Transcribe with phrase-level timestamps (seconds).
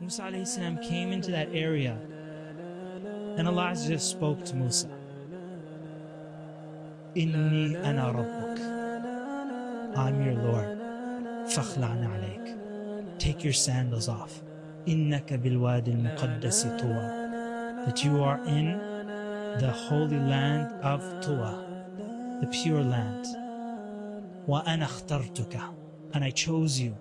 [0.00, 1.96] Musa alayhi salam came into that area
[3.38, 4.88] and Allah just spoke to Musa.
[7.14, 8.58] Inni ana rabbuk.
[9.96, 10.78] I'm your Lord.
[11.48, 13.18] فاخلعنا عليك.
[13.18, 14.42] Take your sandals off.
[14.88, 17.26] إنك بالواد المقدس طوى.
[17.86, 18.78] That you are in
[19.60, 23.26] the holy land of Tuwa, the pure land.
[24.48, 25.60] وأنا اخترتك.
[26.12, 26.94] And I chose you.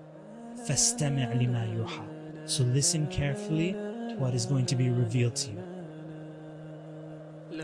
[0.68, 2.19] فاستمع لما يوحى.
[2.50, 5.64] So listen carefully to what is going to be revealed to you.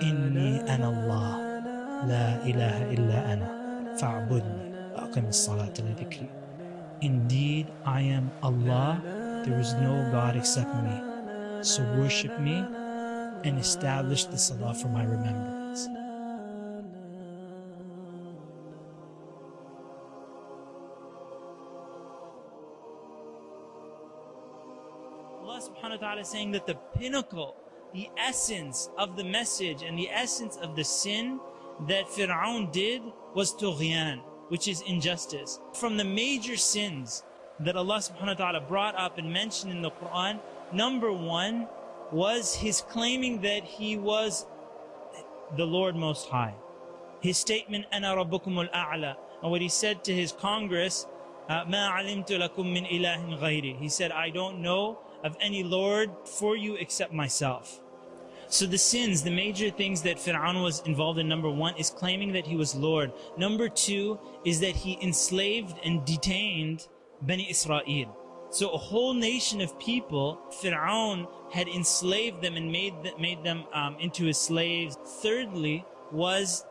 [0.02, 1.30] إني أنا الله
[2.08, 3.48] لا إله إلا أنا
[3.98, 4.64] فاعبدني
[4.96, 6.30] وأقم الصلاة لذكري
[7.02, 9.02] Indeed, I am Allah,
[9.44, 11.02] there is no God except me.
[11.64, 12.64] So worship me
[13.44, 15.90] and establish the salah for my remembrance.
[25.96, 27.56] ta'ala is saying that the pinnacle,
[27.94, 31.40] the essence of the message and the essence of the sin
[31.88, 33.02] that Fir'aun did
[33.34, 35.60] was tughyan, which is injustice.
[35.74, 37.24] From the major sins
[37.60, 40.40] that Allah subhanahu wa ta'ala brought up and mentioned in the Quran,
[40.74, 41.68] number one
[42.12, 44.46] was his claiming that he was
[45.58, 46.56] the Lord Most High.
[47.22, 51.08] His statement, أَنَا رَبُّكُمُ الْأَعْلَى And what he said to his Congress,
[51.50, 56.57] مَا عَلِمْتُ لَكُم مِّنْ إِلَهٍ غَيْرِ He said, I don't know of any Lord for
[56.57, 57.81] you except myself.
[58.49, 62.33] So the sins, the major things that Fir'aun was involved in, number one, is claiming
[62.33, 63.13] that he was Lord.
[63.37, 66.87] Number two is that he enslaved and detained
[67.23, 68.17] Bani Israel.
[68.51, 73.65] So a whole nation of people, Fir'aun had enslaved them and made, th- made them
[73.73, 74.97] um, into his slaves.
[75.23, 76.65] Thirdly was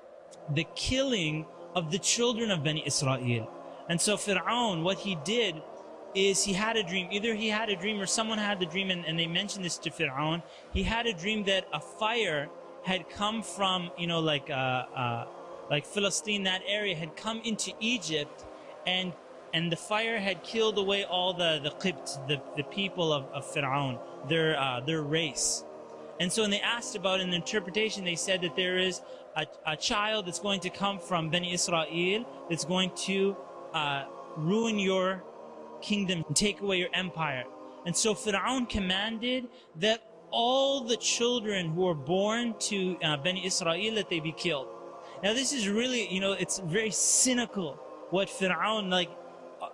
[0.54, 3.50] the killing of the children of Bani Israel.
[3.88, 5.62] And so Fir'aun, what he did
[6.14, 7.08] is he had a dream.
[7.10, 9.78] Either he had a dream or someone had the dream and, and they mentioned this
[9.78, 10.42] to Fir'aun.
[10.72, 12.48] He had a dream that a fire
[12.84, 15.26] had come from, you know, like, uh, uh,
[15.70, 18.44] like Philistine, that area, had come into Egypt
[18.86, 19.12] and
[19.54, 23.46] and the fire had killed away all the, the Qibt, the, the people of, of
[23.46, 25.62] Fir'aun, their, uh, their race.
[26.18, 29.00] And so when they asked about an interpretation, they said that there is
[29.36, 33.36] a, a child that's going to come from Bani Israel that's going to
[33.72, 35.22] uh, ruin your
[35.90, 37.44] kingdom and take away your empire.
[37.86, 39.42] And so Fir'aun commanded
[39.86, 39.98] that
[40.30, 44.68] all the children who were born to uh, Bani Israel that they be killed.
[45.22, 47.70] Now this is really, you know, it's very cynical
[48.10, 49.10] what Fir'aun, like,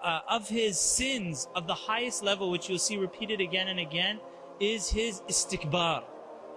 [0.03, 4.21] uh, of his sins of the highest level, which you'll see repeated again and again,
[4.61, 6.03] is his istikbar,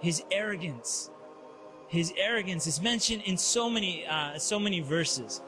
[0.00, 1.10] his arrogance.
[1.88, 5.42] His arrogance is mentioned in so many, uh, so many verses.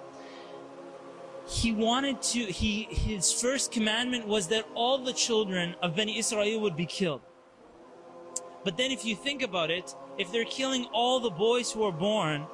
[1.46, 6.60] He wanted to, he, his first commandment was that all the children of Bani Israel
[6.60, 7.20] would be killed.
[8.64, 11.92] But then if you think about it, if they're killing all the boys who are
[11.92, 12.46] born,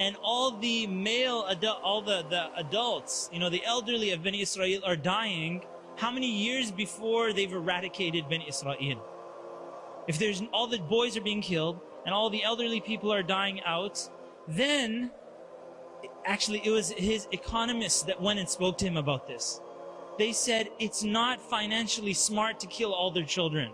[0.00, 4.40] and all the male adult, all the, the adults, you know, the elderly of Bani
[4.40, 5.62] Israel are dying,
[5.96, 9.04] how many years before they've eradicated Bani Israel?
[10.08, 13.60] If there's all the boys are being killed and all the elderly people are dying
[13.64, 14.08] out,
[14.48, 15.10] then
[16.30, 19.60] actually it was his economists that went and spoke to him about this.
[20.16, 23.72] They said it's not financially smart to kill all their children.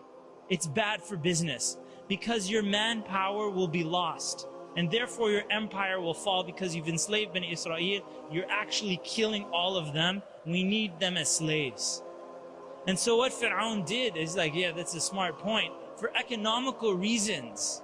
[0.49, 1.77] It's bad for business
[2.09, 7.35] because your manpower will be lost and therefore your empire will fall because you've enslaved
[7.35, 8.01] Bani Israel.
[8.31, 10.23] You're actually killing all of them.
[10.47, 12.03] We need them as slaves.
[12.87, 15.73] And so what Fir'aun did is like, yeah, that's a smart point.
[15.99, 17.83] For economical reasons,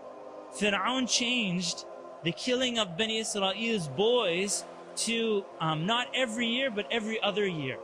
[0.59, 1.84] Fir'aun changed
[2.25, 7.78] the killing of Bani Israel's boys to um, not every year, but every other year.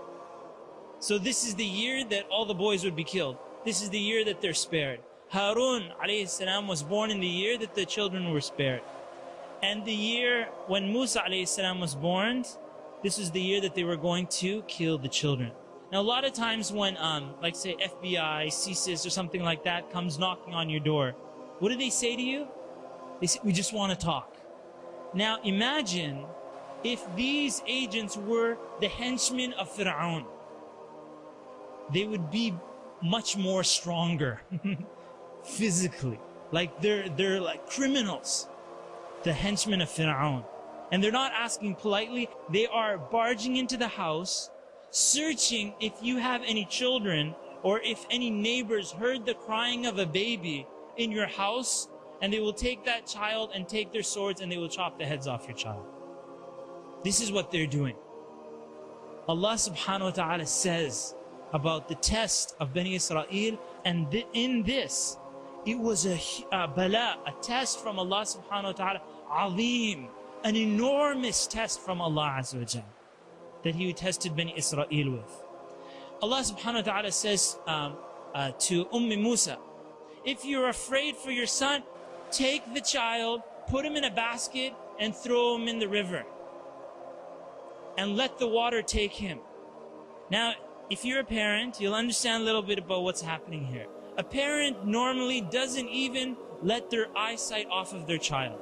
[1.00, 3.36] So this is the year that all the boys would be killed.
[3.64, 5.00] This is the year that they're spared.
[5.28, 5.92] Harun
[6.26, 8.82] salam was born in the year that the children were spared.
[9.62, 12.44] And the year when Musa salam was born,
[13.02, 15.52] this was the year that they were going to kill the children.
[15.92, 19.90] Now, a lot of times when, um, like say FBI, CSIS, or something like that
[19.90, 21.12] comes knocking on your door,
[21.60, 22.46] what do they say to you?
[23.20, 24.36] They we just want to talk.
[25.14, 26.24] Now, imagine
[26.84, 30.24] if these agents were the henchmen of Fir'aun.
[31.92, 32.54] They would be
[33.02, 34.40] much more stronger
[35.44, 36.20] physically.
[36.52, 38.48] Like they're, they're like criminals
[39.24, 40.44] the henchmen of Fir'aun.
[40.92, 44.50] And they're not asking politely, they are barging into the house,
[44.90, 50.06] searching if you have any children or if any neighbors heard the crying of a
[50.06, 50.66] baby
[50.96, 51.88] in your house,
[52.20, 55.04] and they will take that child and take their swords and they will chop the
[55.04, 55.84] heads off your child.
[57.04, 57.94] This is what they're doing.
[59.28, 61.14] Allah subhanahu wa ta'ala says
[61.52, 63.26] about the test of Bani Israel.
[63.84, 65.16] And th- in this,
[65.66, 66.18] it was a,
[66.50, 70.08] a bala, a test from Allah subhanahu wa ta'ala, azim,
[70.44, 72.84] an enormous test from Allah Azza wa Jal,
[73.64, 75.42] that He tested Bani Israel with.
[76.22, 77.96] Allah subhanahu wa ta'ala says um,
[78.34, 79.58] uh, to Umm Musa,
[80.24, 81.82] if you're afraid for your son,
[82.30, 86.24] take the child, put him in a basket, and throw him in the river.
[87.96, 89.40] And let the water take him.
[90.30, 90.54] Now,
[90.90, 93.86] if you're a parent, you'll understand a little bit about what's happening here.
[94.16, 98.60] A parent normally doesn't even let their eyesight off of their child.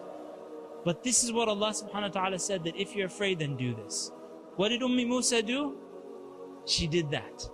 [0.84, 3.74] But this is what Allah subhanahu wa ta'ala said that if you're afraid, then do
[3.74, 4.12] this.
[4.56, 5.76] What did Ummi Musa do?
[6.64, 7.48] She did that.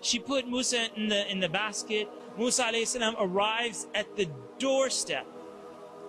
[0.00, 2.08] She put Musa in the, in the basket.
[2.38, 4.28] Musa salam arrives at the
[4.58, 5.26] doorstep,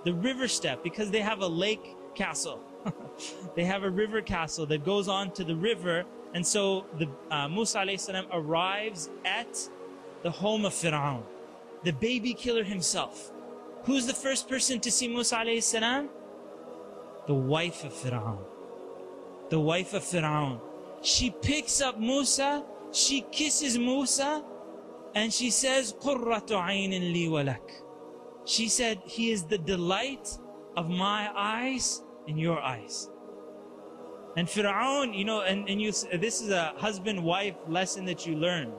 [0.04, 2.60] the river step, because they have a lake castle.
[3.54, 6.04] they have a river castle that goes on to the river.
[6.34, 9.68] And so the, uh, Musa salam arrives at
[10.22, 11.22] the home of Fir'aun,
[11.82, 13.32] the baby killer himself.
[13.84, 16.08] Who's the first person to see Musa salam?
[17.26, 18.38] The wife of Fir'aun.
[19.48, 20.60] The wife of Fir'aun.
[21.02, 24.42] She picks up Musa she kisses Musa
[25.14, 27.82] and she says, قُرَّةُ عَيْنٍ لِي وَلَكَ
[28.45, 30.37] she said, He is the delight
[30.77, 33.09] of my eyes and your eyes.
[34.37, 38.73] And Fir'aun, you know, and, and you, this is a husband-wife lesson that you learn.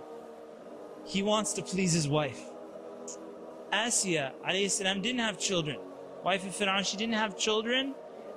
[1.04, 2.42] He wants to please his wife.
[3.72, 5.78] Asiya, alayhi salam, didn't have children.
[6.24, 7.94] Wife of Fir'aun, she didn't have children.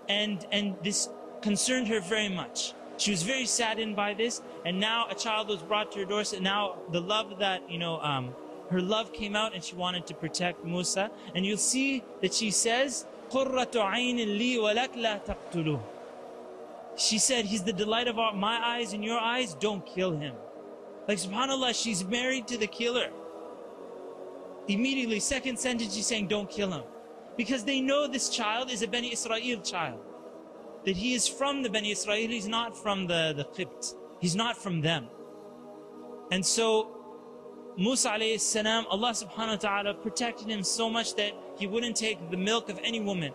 [0.07, 1.09] And, and this
[1.41, 2.73] concerned her very much.
[2.97, 6.41] She was very saddened by this, and now a child was brought to her doorstep.
[6.41, 8.35] Now the love that, you know, um,
[8.69, 11.09] her love came out and she wanted to protect Musa.
[11.33, 13.05] And you'll see that she says,
[16.97, 20.35] She said, He's the delight of our, my eyes and your eyes, don't kill him.
[21.07, 23.09] Like, subhanAllah, she's married to the killer.
[24.67, 26.83] Immediately, second sentence, she's saying, Don't kill him.
[27.37, 30.01] Because they know this child is a Bani Israel child.
[30.85, 33.95] That he is from the Bani Israel, he's not from the, the Qibt.
[34.19, 35.07] He's not from them.
[36.31, 36.98] And so
[37.78, 42.30] Musa alayhi salam, Allah subhanahu wa ta'ala protected him so much that he wouldn't take
[42.30, 43.32] the milk of any woman.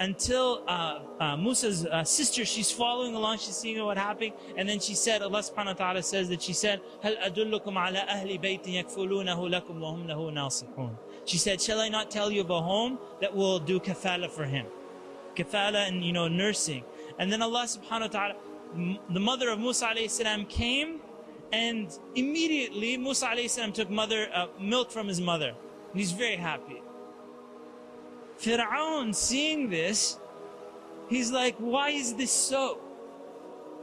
[0.00, 4.80] Until uh, uh, Musa's uh, sister, she's following along, she's seeing what happening, and then
[4.80, 8.64] she said, Allah subhanahu wa ta'ala says that she said, هَلْ أَدُلُّكُمْ عَلَىٰ أَهْلِ بَيْتٍ
[8.66, 12.98] يَكْفُلُونَهُ لَكُمْ وَهُمْ لَهُ نَاصِحُونَ She said, shall I not tell you of a home
[13.20, 14.66] that will do kafala for him?
[15.36, 16.84] kafala and you know nursing.
[17.18, 18.34] And then Allah subhanahu wa ta'ala,
[19.10, 21.00] the mother of Musa alayhi salam came
[21.51, 25.49] and immediately Musa salam took mother, uh, milk from his mother.
[25.91, 26.81] And he's very happy.
[28.39, 30.19] Fir'aun seeing this,
[31.09, 32.79] he's like, why is this so?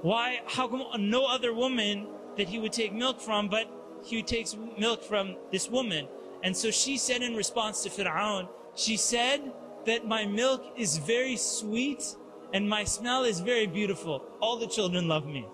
[0.03, 2.06] Why, how come no other woman
[2.37, 3.70] that he would take milk from, but
[4.05, 6.08] he takes milk from this woman?
[6.43, 9.53] And so she said in response to Fir'aun, she said,
[9.87, 12.17] that my milk is very sweet
[12.53, 14.25] and my smell is very beautiful.
[14.41, 15.47] All the children love me.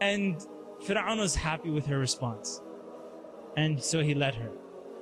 [0.00, 0.36] And
[0.82, 2.60] Fir'aun was happy with her response.
[3.56, 4.50] And so he let her.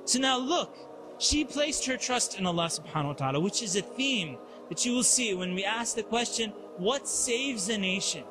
[0.05, 0.75] So now look,
[1.19, 4.37] she placed her trust in Allah subhanahu wa ta'ala, which is a theme
[4.69, 8.23] that you will see when we ask the question, what saves a nation?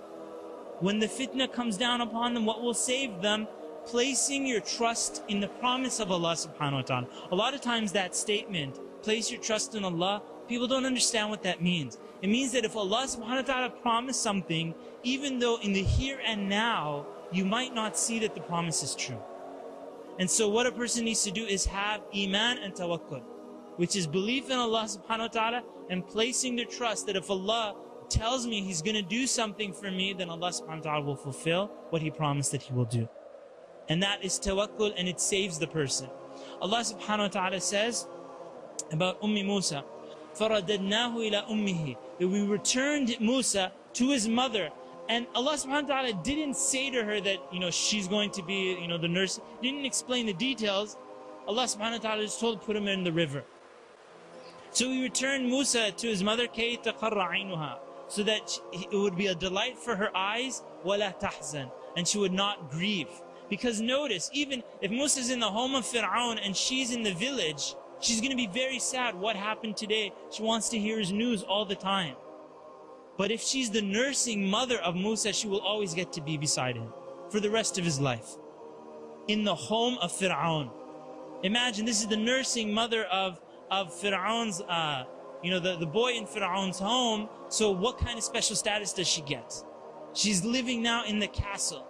[0.80, 3.48] When the fitna comes down upon them, what will save them?
[3.86, 7.06] placing your trust in the promise of Allah subhanahu wa ta'ala.
[7.30, 11.42] A lot of times that statement, place your trust in Allah, people don't understand what
[11.44, 11.99] that means.
[12.20, 14.75] It means that if Allah subhanahu wa ta'ala promised something,
[15.05, 18.96] even though in the here and now, you might not see that the promise is
[18.96, 19.20] true.
[20.20, 23.24] And so what a person needs to do is have iman and tawakkul,
[23.77, 27.75] which is belief in Allah subhanahu wa ta'ala and placing their trust that if Allah
[28.10, 31.15] tells me He's going to do something for me, then Allah subhanahu wa ta'ala will
[31.15, 33.08] fulfill what He promised that He will do.
[33.89, 36.10] And that is tawakkul and it saves the person.
[36.62, 38.08] Allah subhanahu wa ta'ala says
[38.91, 39.84] about Ummi Musa,
[40.36, 44.70] فَرَدَدْنَاهُ إِلَى أُمِّهِ That we returned Musa to his mother.
[45.10, 48.41] And Allah subhanahu wa ta'ala didn't say to her that, you know, she's going to
[48.41, 49.41] be, you know, the nurse.
[49.62, 50.96] Didn't explain the details.
[51.48, 53.43] Allah subhanahu wa ta'ala just told, put him in the river.
[54.72, 59.27] So we returned Musa to his mother, كَيْ تَقَرَّ عَيْنُهَا So that it would be
[59.27, 63.10] a delight for her eyes, وَلَا تَحْزَنْ And she would not grieve.
[63.50, 67.75] Because notice, even if Musa's in the home of Fir'aun and she's in the village,
[68.00, 69.13] she's going to be very sad.
[69.13, 70.13] What happened today?
[70.31, 72.15] She wants to hear his news all the time.
[73.16, 76.76] But if she's the nursing mother of Musa, she will always get to be beside
[76.76, 76.92] him
[77.30, 78.37] for the rest of his life.
[79.28, 80.70] In the home of Fir'aun.
[81.42, 85.04] Imagine this is the nursing mother of, of Fir'aun's, uh,
[85.42, 87.28] you know, the, the boy in Fir'aun's home.
[87.49, 89.54] So what kind of special status does she get?
[90.12, 91.87] She's living now in the castle.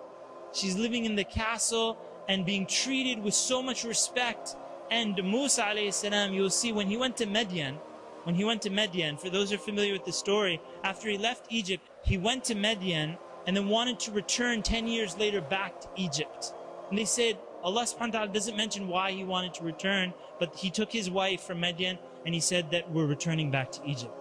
[0.52, 4.56] She's living in the castle and being treated with so much respect.
[4.90, 7.78] And Musa alayhi salam, you'll see when he went to Midian,
[8.26, 11.16] when he went to Midian, for those who are familiar with the story, after he
[11.16, 13.16] left Egypt, he went to Midian
[13.46, 16.52] and then wanted to return 10 years later back to Egypt.
[16.90, 20.56] And they said, Allah subhanahu wa ta'ala doesn't mention why he wanted to return, but
[20.56, 24.12] he took his wife from Midian and he said that we're returning back to Egypt.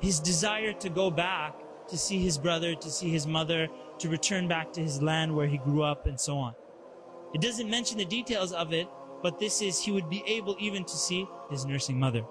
[0.00, 1.54] His desire to go back
[1.88, 5.46] to see his brother, to see his mother, to return back to his land where
[5.46, 6.54] he grew up and so on.
[7.34, 8.88] It doesn't mention the details of it,
[9.22, 12.24] but this is he would be able even to see his nursing mother.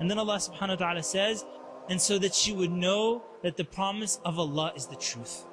[0.00, 1.44] And then Allah subhanahu wa ta'ala says,
[1.88, 5.44] and so that she would know that the promise of Allah is the truth.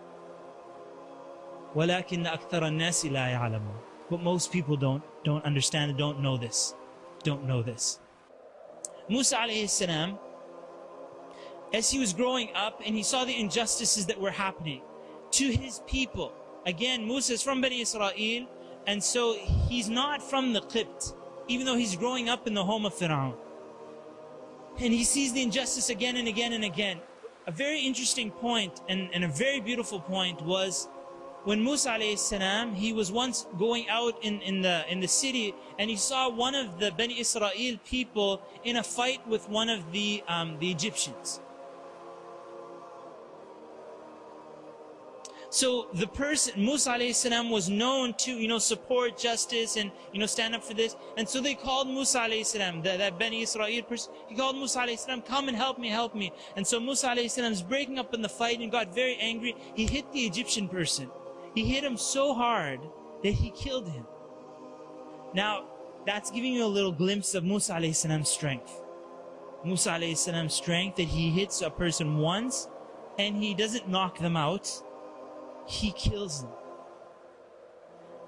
[1.76, 3.76] وَلَكِنَّ أَكْثَرَ النَّاسِ لَا يَعْلَمُونَ
[4.10, 6.76] But most people don't, don't understand and don't know this.
[7.24, 8.00] Don't know this.
[9.10, 10.18] Musa alayhi salam,
[11.74, 14.82] as he was growing up and he saw the injustices that were happening
[15.32, 16.32] to his people.
[16.66, 18.48] Again, Musa is from Bani Israel,
[18.88, 19.36] and so
[19.70, 21.14] he's not from the Qibt,
[21.48, 23.36] even though he's growing up in the home of Fir'aun.
[24.81, 27.01] And he sees the injustice again and again and again.
[27.47, 30.89] A very interesting point and, and a very beautiful point was
[31.45, 35.91] when Musa salam, he was once going out in, in, the, in the city and
[35.91, 37.51] he saw one of the Bani Israel
[37.85, 41.41] people in a fight with one of the, um, the Egyptians.
[45.53, 50.27] So the person, Musa salam was known to, you know, support justice and, you know,
[50.27, 50.95] stand up for this.
[51.17, 55.23] And so they called Musa salam, that, that Bani Israel person, he called Musa salam,
[55.23, 56.33] come and help me, help me.
[56.55, 59.57] And so Musa is breaking up in the fight and got very angry.
[59.75, 61.11] He hit the Egyptian person.
[61.57, 62.79] He hit him so hard
[63.25, 64.07] that he killed him.
[65.35, 65.65] Now,
[66.07, 68.81] that's giving you a little glimpse of Musa salam's strength.
[69.65, 72.69] Musa salam's strength that he hits a person once
[73.19, 74.83] and he doesn't knock them out
[75.67, 76.51] he kills them.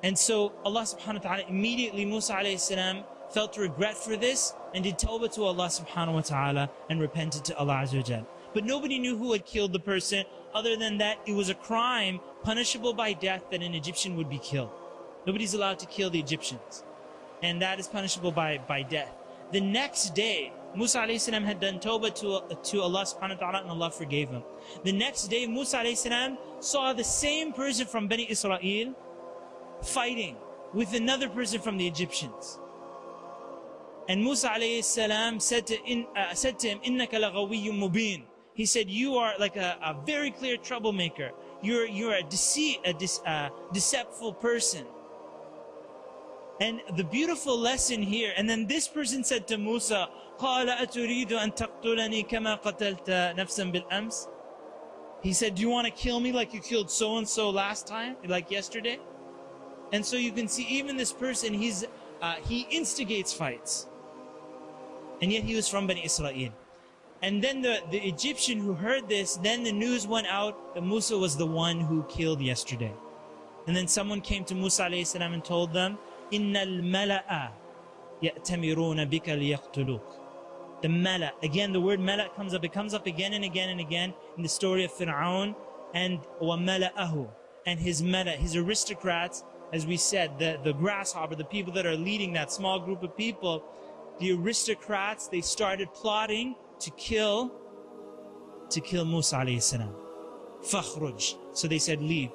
[0.03, 4.85] And so Allah subhanahu wa ta'ala immediately Musa alayhi salam felt regret for this and
[4.85, 8.99] did tawbah to Allah subhanahu wa ta'ala and repented to Allah azza wa But nobody
[8.99, 10.25] knew who had killed the person
[10.55, 14.39] other than that it was a crime punishable by death that an Egyptian would be
[14.39, 14.71] killed.
[15.27, 16.85] Nobody's allowed to kill the Egyptians.
[17.43, 19.13] And that is punishable by, by death.
[19.53, 23.70] The next day, Musa salam had done tawbah to, to Allah subhanahu wa ta'ala and
[23.72, 24.44] Allah forgave him.
[24.84, 28.94] The next day, Musa salam saw the same person from Bani Israel
[29.82, 30.38] fighting
[30.74, 32.60] with another person from the Egyptians.
[34.10, 38.24] And Musa salam said to, in, uh, said to him, إِنَّكَ لَغَوِيٌّ مُبِينٌ
[38.54, 41.32] He said, you are like a, a very clear troublemaker.
[41.62, 42.96] You're, you're a, deceit, a
[43.30, 44.86] uh, deceitful person.
[46.62, 50.10] And the beautiful lesson here, and then this person said to Musa,
[50.40, 54.28] قال أتريد أن تقتلني كما قتلت نفسا بالأمس
[55.24, 58.52] He said, do you want to kill me like you killed so-and-so last time, like
[58.52, 59.00] yesterday?
[59.92, 61.86] And so you can see even this person, he's,
[62.22, 63.88] uh, he instigates fights.
[65.22, 66.54] And yet he was from Bani Israel.
[67.24, 71.18] And then the, the Egyptian who heard this, then the news went out that Musa
[71.18, 72.94] was the one who killed yesterday.
[73.66, 75.98] And then someone came to Musa salam and told them,
[76.33, 77.53] innal mala'a
[78.23, 80.03] ya'tamiruna bika liyaqtuluk.
[80.83, 81.33] The mala.
[81.43, 82.65] Again, the word mala comes up.
[82.65, 85.55] It comes up again and again and again in the story of Fir'aun
[85.95, 87.29] and wa mala'ahu
[87.67, 91.97] and his mala, his aristocrats, as we said, the, the grasshopper, the people that are
[91.97, 93.65] leading that small group of people,
[94.19, 97.53] the aristocrats, they started plotting to kill,
[98.71, 99.95] to kill Musa alayhi salam.
[100.63, 101.37] Fakhruj.
[101.53, 102.31] So they said, leave.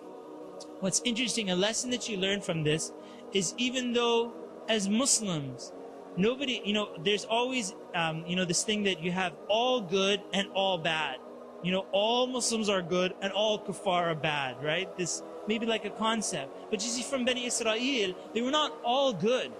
[0.79, 2.91] What's interesting, a lesson that you learn from this
[3.33, 4.33] is even though
[4.69, 5.71] as Muslims,
[6.17, 10.21] nobody, you know, there's always, um, you know, this thing that you have all good
[10.33, 11.17] and all bad.
[11.63, 14.95] You know, all Muslims are good and all kuffar are bad, right?
[14.97, 16.51] This maybe like a concept.
[16.69, 19.51] But you see, from Bani Israel, they were not all good.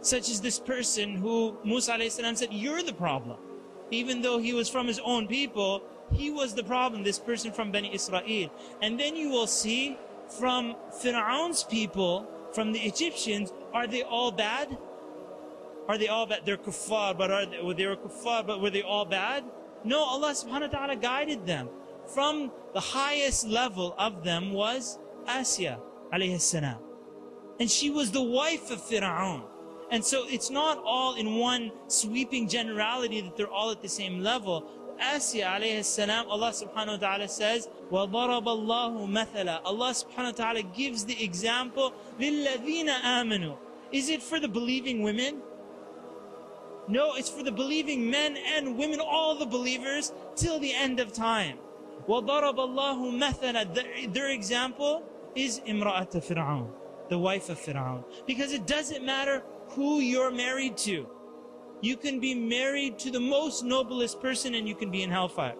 [0.00, 3.38] Such as this person who Musa said, you're the problem.
[3.90, 7.72] Even though he was from his own people, he was the problem, this person from
[7.72, 8.50] Bani Israel.
[8.80, 9.98] And then you will see
[10.38, 14.76] from Fir'aun's people, from the Egyptians, are they all bad?
[15.88, 16.40] Are they all bad?
[16.44, 19.44] They're kuffar, but are they, they were kuffar, but were they all bad?
[19.84, 21.68] No, Allah subhanahu wa ta'ala guided them.
[22.06, 25.78] From the highest level of them was Asya
[26.12, 26.78] alayhi salam.
[27.60, 29.44] And she was the wife of Fir'aun.
[29.90, 34.22] And so it's not all in one sweeping generality that they're all at the same
[34.22, 34.68] level.
[34.99, 40.63] Asya alayhi salam, Allah subhanahu wa ta'ala says, وَضَرَبَ اللَّهُ مَثَلًا Allah subhanahu wa ta'ala
[40.63, 43.57] gives the example, لِلَّذِينَ آمَنُوا
[43.91, 45.41] Is it for the believing women?
[46.87, 51.13] No, it's for the believing men and women, all the believers, till the end of
[51.13, 51.57] time.
[52.07, 55.03] وَضَرَبَ اللَّهُ مَثَلًا Their example
[55.35, 56.69] is Imra'at Fir'aun,
[57.09, 58.03] the wife of Fir'aun.
[58.25, 61.07] Because it doesn't matter who you're married to.
[61.80, 65.54] You can be married to the most noblest person and you can be in hellfire.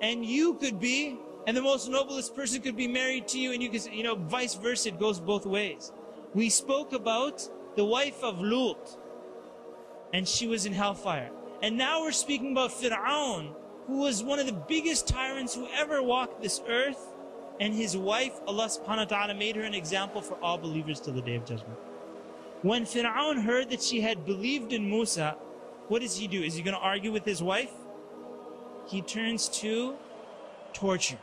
[0.00, 3.62] And you could be, and the most noblest person could be married to you and
[3.62, 5.92] you can, you know, vice versa, it goes both ways.
[6.34, 8.98] We spoke about the wife of Lut
[10.12, 11.30] and she was in hellfire.
[11.62, 13.54] And now we're speaking about Fir'aun,
[13.86, 17.14] who was one of the biggest tyrants who ever walked this earth.
[17.60, 21.14] And his wife, Allah subhanahu wa ta'ala made her an example for all believers till
[21.14, 21.78] the day of judgment.
[22.62, 25.36] When Fir'aun heard that she had believed in Musa,
[25.88, 26.42] what does he do?
[26.42, 27.70] Is he going to argue with his wife?
[28.86, 29.96] He turns to
[30.72, 31.18] torture.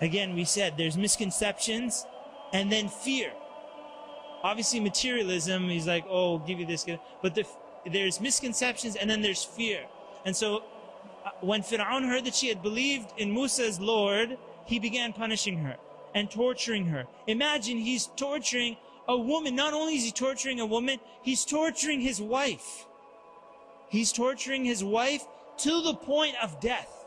[0.00, 2.06] Again, we said there's misconceptions
[2.52, 3.32] and then fear.
[4.42, 6.86] Obviously, materialism, he's like, oh, give you this.
[7.22, 7.46] But the,
[7.90, 9.84] there's misconceptions and then there's fear.
[10.24, 10.64] And so,
[11.24, 14.36] uh, when Fir'aun heard that she had believed in Musa's Lord,
[14.66, 15.76] he began punishing her
[16.14, 17.06] and torturing her.
[17.26, 18.76] Imagine he's torturing
[19.08, 19.54] a woman.
[19.54, 22.86] Not only is he torturing a woman, he's torturing his wife.
[23.94, 25.24] He's torturing his wife
[25.58, 27.06] to the point of death.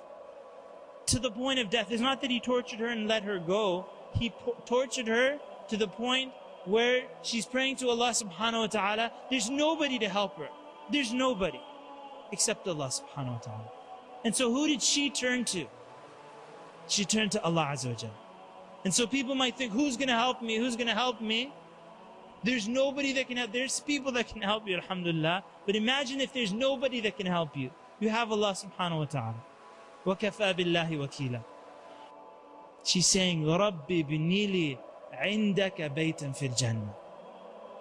[1.08, 1.91] To the point of death.
[1.91, 3.88] It's not that he tortured her and let her go.
[4.13, 4.32] He
[4.65, 6.32] tortured her to the point
[6.63, 9.12] where she's praying to Allah subhanahu wa ta'ala.
[9.29, 10.48] There's nobody to help her.
[10.89, 11.60] There's nobody
[12.32, 13.72] except Allah subhanahu wa ta'ala.
[14.24, 15.65] And so who did she turn to?
[16.88, 18.20] She turned to Allah Azza wa Jalla.
[18.86, 20.56] And so people might think, who's going to help me?
[20.56, 21.51] Who's going to help me?
[22.47, 23.52] There's nobody that can help.
[23.52, 25.45] There's people that can help you, alhamdulillah.
[25.64, 27.71] But imagine if there's nobody that can help you.
[28.00, 29.41] You have Allah subhanahu wa ta'ala.
[30.07, 31.41] وَكَفَى بِاللَّهِ وَكِيلًا
[32.85, 34.76] She's saying, رَبِّ بِنِيلِ
[35.14, 36.91] عِنْدَكَ بَيْتًا فِي الْجَنَّةِ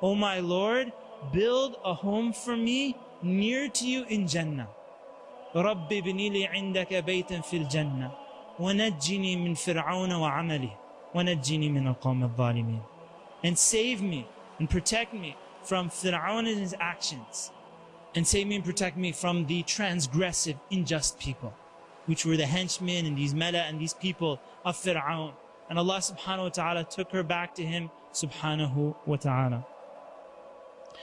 [0.04, 0.94] O my Lord,
[1.34, 4.70] build a home for me near to you in Jannah.
[5.56, 8.12] رَبِّ بِنِيلِ عِنْدَكَ بَيْتًا فِي الْجَنَّةِ
[8.60, 10.74] وَنَجِّنِي مِنْ فِرْعَوْنَ وَعَمَلِهِ
[11.16, 12.82] وَنَجِّنِي مِنَ الْقَوْمِ الظَّالِمِينَ
[13.44, 14.26] And save me
[14.59, 17.51] and protect me from Fir'aun and his actions.
[18.15, 21.53] And save me and protect me from the transgressive, unjust people,
[22.07, 25.33] which were the henchmen and these mela and these people of Fir'aun.
[25.69, 29.67] And Allah subhanahu wa ta'ala took her back to him subhanahu wa ta'ala.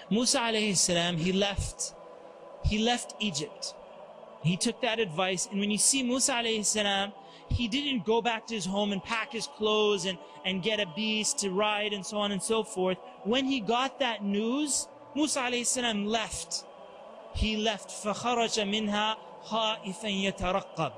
[0.09, 1.93] Musa alayhi salam, he left,
[2.63, 3.75] he left Egypt.
[4.41, 5.47] He took that advice.
[5.51, 7.13] And when you see Musa alayhi salam,
[7.48, 10.86] he didn't go back to his home and pack his clothes and, and get a
[10.94, 12.98] beast to ride and so on and so forth.
[13.24, 16.64] When he got that news, Musa alayhi salam left.
[17.34, 17.90] He left.
[17.90, 20.92] فَخَرَجَ مِنْهَا خَائِفًا يَتَرَقَّبْ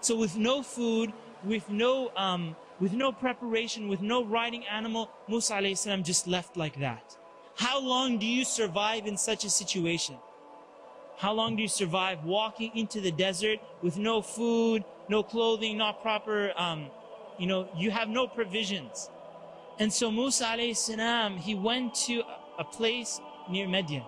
[0.00, 1.12] So with no food,
[1.44, 6.56] with no, um, with no preparation, with no riding animal, Musa alayhi salam just left
[6.56, 7.16] like that.
[7.56, 10.16] How long do you survive in such a situation?
[11.18, 16.01] How long do you survive walking into the desert with no food, no clothing, not
[16.01, 16.87] proper, um,
[17.37, 19.09] you know, you have no provisions.
[19.79, 22.23] And so Musa alayhi salam, he went to
[22.57, 24.03] a place near Midian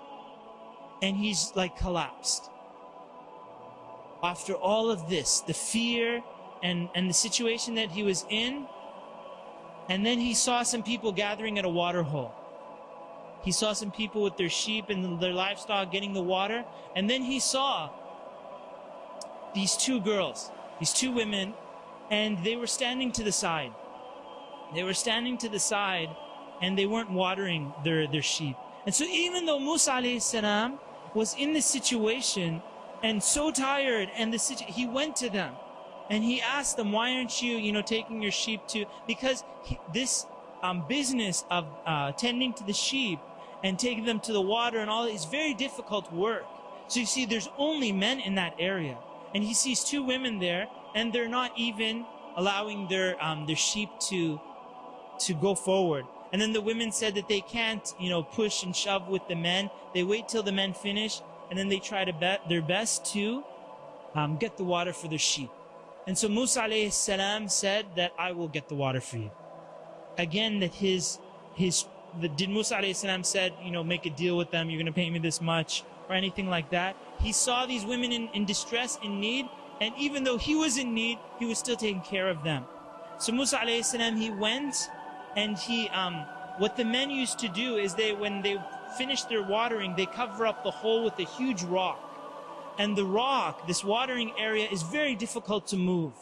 [1.01, 2.49] and he's like collapsed.
[4.23, 6.23] After all of this, the fear
[6.63, 8.65] and, and the situation that he was in,
[9.89, 12.33] and then he saw some people gathering at a water hole.
[13.43, 17.21] He saw some people with their sheep and their livestock getting the water, and then
[17.21, 17.89] he saw
[19.53, 21.53] these two girls these two women,
[22.11, 23.73] and they were standing to the side.
[24.73, 26.09] They were standing to the side,
[26.61, 28.55] and they weren't watering their, their sheep.
[28.85, 30.79] And so even though Musa salam
[31.13, 32.61] was in this situation
[33.03, 35.53] and so tired, and the situ- he went to them
[36.09, 39.79] and he asked them, "Why aren't you, you know, taking your sheep to?" Because he,
[39.93, 40.25] this
[40.63, 43.19] um, business of uh, tending to the sheep
[43.63, 46.45] and taking them to the water and all is very difficult work.
[46.87, 48.97] So you see, there's only men in that area
[49.37, 53.87] and he sees two women there, and they're not even allowing their um, their sheep
[54.09, 54.41] to
[55.25, 56.05] to go forward.
[56.33, 59.35] And then the women said that they can't, you know, push and shove with the
[59.35, 59.69] men.
[59.93, 61.21] They wait till the men finish,
[61.51, 63.43] and then they try to bet their best to
[64.15, 65.51] um, get the water for their sheep.
[66.07, 69.29] And so Musa alayhi salam said that I will get the water for you.
[70.17, 71.19] Again, that his
[71.53, 71.85] his
[72.19, 74.71] the, did Musa alayhi salam said, you know, make a deal with them.
[74.71, 76.95] You're going to pay me this much or anything like that.
[77.19, 79.47] He saw these women in, in distress, in need,
[79.81, 82.65] and even though he was in need, he was still taking care of them.
[83.19, 84.89] So Musa alayhi salam, he went
[85.35, 86.25] and he, um,
[86.57, 88.57] what the men used to do is they, when they
[88.97, 92.03] finish their watering, they cover up the hole with a huge rock.
[92.79, 96.13] And the rock, this watering area, is very difficult to move.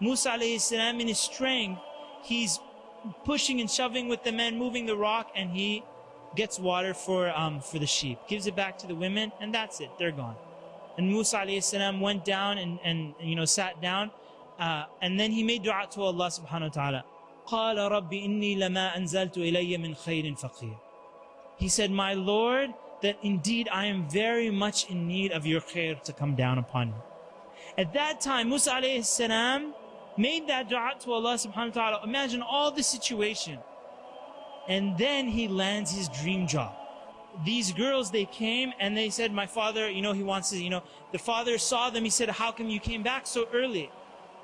[0.00, 1.80] Musa alayhi salam, in his strength,
[2.22, 2.58] he's
[3.24, 5.82] pushing and shoving with the men, moving the rock, and he
[6.35, 9.79] gets water for, um, for the sheep, gives it back to the women, and that's
[9.79, 9.89] it.
[9.97, 10.35] They're gone.
[10.97, 14.11] And Musa alayhi went down and, and you know, sat down,
[14.59, 17.05] uh, and then he made dua to Allah subhanahu wa ta'ala.
[17.45, 20.75] قال رب إني لما أنزلت إلي من خير فقير
[21.57, 26.01] He said, My Lord, that indeed I am very much in need of your khair
[26.03, 26.97] to come down upon me.
[27.77, 29.73] At that time, Musa alayhi salam
[30.17, 32.01] made that dua to Allah subhanahu wa ta'ala.
[32.03, 33.59] Imagine all the situation.
[34.68, 36.74] And then he lands his dream job.
[37.44, 40.70] These girls, they came and they said, my father, you know, he wants to, you
[40.70, 42.04] know, the father saw them.
[42.04, 43.90] He said, how come you came back so early?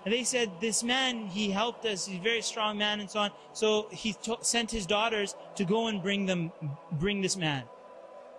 [0.04, 2.06] And they said, this man, he helped us.
[2.06, 3.32] He's a very strong man and so on.
[3.52, 6.52] So he sent his daughters to go and bring them,
[6.92, 7.64] bring this man.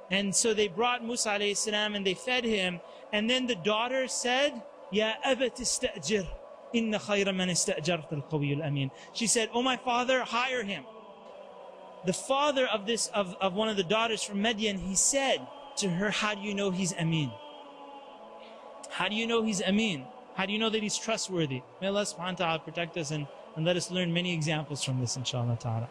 [0.09, 2.79] And so they brought Musa alayhi salam and they fed him.
[3.11, 4.61] And then the daughter said,
[4.91, 6.25] Ya abat istajir.
[6.73, 8.91] Inna khayra man istajart al amin.
[9.13, 10.85] She said, Oh my father, hire him.
[12.05, 15.45] The father of this, of, of one of the daughters from Midian, he said
[15.77, 17.31] to her, How do you know he's amin?
[18.89, 20.05] How do you know he's amin?
[20.35, 21.61] How do you know that he's trustworthy?
[21.81, 24.99] May Allah subhanahu wa ta'ala protect us and, and let us learn many examples from
[24.99, 25.89] this, inshallah ta'ala.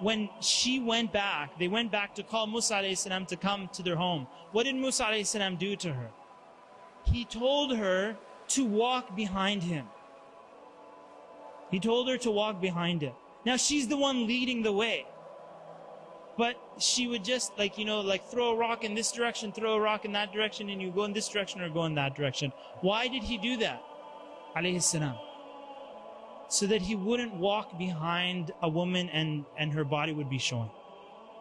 [0.00, 3.96] When she went back, they went back to call Musa salam to come to their
[3.96, 4.26] home.
[4.52, 6.10] What did Musa salam do to her?
[7.04, 8.16] He told her
[8.48, 9.86] to walk behind him.
[11.70, 13.12] He told her to walk behind him.
[13.44, 15.06] Now she's the one leading the way.
[16.40, 19.74] But she would just like, you know, like throw a rock in this direction, throw
[19.74, 22.14] a rock in that direction, and you go in this direction or go in that
[22.14, 22.50] direction.
[22.80, 23.82] Why did he do that?
[24.56, 25.18] Alayhi salam.
[26.48, 30.70] So that he wouldn't walk behind a woman and, and her body would be showing.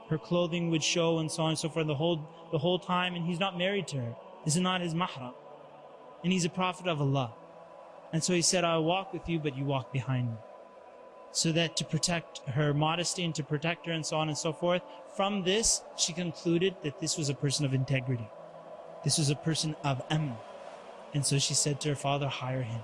[0.10, 2.20] Her clothing would show and so on and so forth the whole,
[2.52, 4.16] the whole time, and he's not married to her.
[4.44, 5.34] This is not his mahram.
[6.26, 7.34] And he's a prophet of Allah.
[8.12, 10.38] And so he said, I'll walk with you, but you walk behind me
[11.32, 14.52] so that to protect her modesty and to protect her and so on and so
[14.52, 14.82] forth.
[15.16, 18.28] From this, she concluded that this was a person of integrity.
[19.04, 20.36] This was a person of amn.
[21.14, 22.82] And so she said to her father, hire him.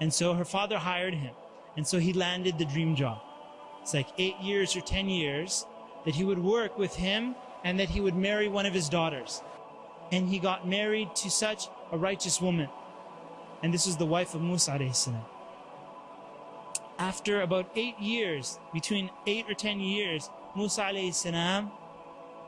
[0.00, 1.34] And so her father hired him.
[1.76, 3.20] And so he landed the dream job.
[3.82, 5.66] It's like eight years or ten years
[6.04, 7.34] that he would work with him
[7.64, 9.42] and that he would marry one of his daughters.
[10.10, 12.68] And he got married to such a righteous woman.
[13.62, 15.24] And this was the wife of Musa alayhi salam
[16.98, 21.70] after about eight years, between eight or ten years, Musa alayhi salam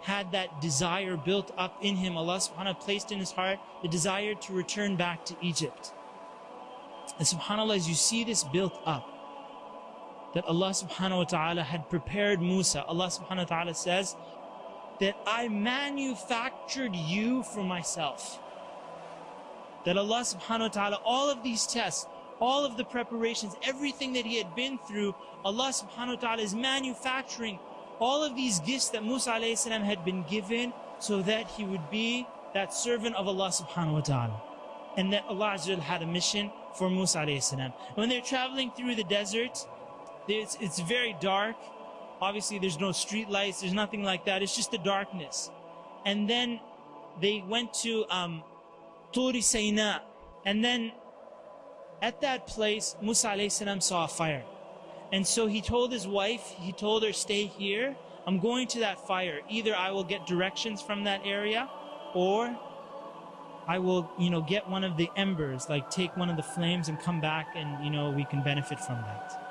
[0.02, 2.16] had that desire built up in him.
[2.16, 5.92] Allah subhanahu placed in his heart the desire to return back to Egypt.
[7.18, 9.06] And subhanAllah, as you see this built up,
[10.34, 12.84] that Allah subhanahu wa ta'ala had prepared Musa.
[12.84, 14.16] Allah subhanahu wa ta'ala says
[15.00, 18.40] that I manufactured you for myself.
[19.84, 22.06] That Allah subhanahu wa ta'ala, all of these tests,
[22.40, 26.54] all of the preparations, everything that he had been through, Allah subhanahu wa ta'ala is
[26.54, 27.58] manufacturing
[28.00, 31.90] all of these gifts that Musa alayhi salam had been given so that he would
[31.90, 34.42] be that servant of Allah subhanahu wa ta'ala.
[34.96, 37.72] And that Allah had a mission for Musa alayhi salam.
[37.94, 39.66] When they're traveling through the desert,
[40.26, 41.56] it's, it's very dark.
[42.20, 44.42] Obviously there's no street lights, there's nothing like that.
[44.42, 45.50] It's just the darkness.
[46.04, 46.60] And then
[47.20, 48.42] they went to um,
[49.12, 50.00] Turi Sayna.
[50.46, 50.92] And then
[52.02, 54.44] at that place, Musa saw a fire.
[55.12, 57.96] And so he told his wife, he told her, stay here.
[58.26, 59.40] I'm going to that fire.
[59.48, 61.68] Either I will get directions from that area
[62.14, 62.56] or
[63.66, 66.88] I will, you know, get one of the embers, like take one of the flames
[66.88, 69.50] and come back and, you know, we can benefit from that.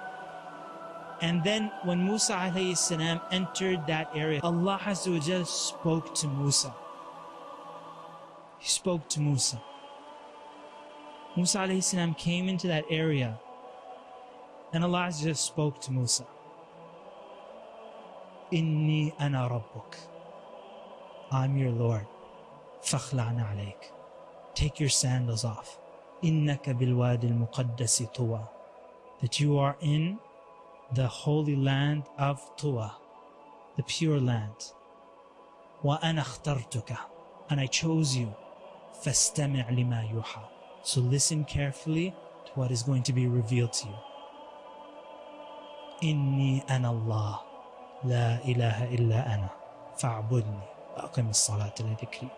[1.21, 2.35] And then when Musa
[3.31, 6.73] entered that area, Allah spoke to Musa.
[8.59, 9.61] He spoke to Musa.
[11.38, 13.38] Musa salam came into that area
[14.72, 16.26] and Allah just spoke to Musa.
[18.52, 19.96] Inni ana rabbuk.
[21.30, 22.06] I'm your Lord.
[22.82, 23.92] فخلعنا عليك.
[24.54, 25.78] Take your sandals off.
[26.24, 28.44] إنك بالوادي المقدس طوى.
[29.20, 30.18] That you are in
[30.92, 32.92] the holy land of Tuwa,
[33.76, 34.74] the pure land.
[35.84, 36.96] وأنا اخترتك.
[37.50, 38.28] And I chose you.
[39.02, 40.48] فاستمع لما يوحى.
[40.89, 43.99] So listen carefully to what is going to be revealed to you.
[46.01, 47.43] Inni ana Allah,
[48.03, 49.51] la ilaha illa ana,
[50.01, 50.65] fa'budni,
[50.97, 52.31] aqim salata li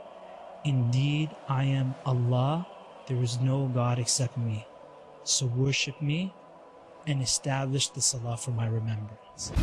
[0.65, 2.67] Indeed, I am Allah,
[3.07, 4.67] there is no God except me.
[5.23, 6.33] So worship me
[7.07, 9.55] and establish the salah for my remembrance.